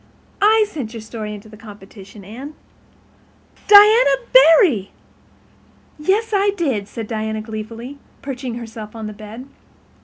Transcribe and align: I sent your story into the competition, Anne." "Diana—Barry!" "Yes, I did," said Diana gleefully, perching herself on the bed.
I 0.41 0.65
sent 0.67 0.95
your 0.95 1.01
story 1.01 1.31
into 1.35 1.47
the 1.47 1.55
competition, 1.57 2.25
Anne." 2.25 2.55
"Diana—Barry!" 3.67 4.89
"Yes, 5.99 6.31
I 6.33 6.49
did," 6.57 6.87
said 6.87 7.05
Diana 7.07 7.39
gleefully, 7.41 7.99
perching 8.23 8.55
herself 8.55 8.95
on 8.95 9.05
the 9.05 9.13
bed. 9.13 9.45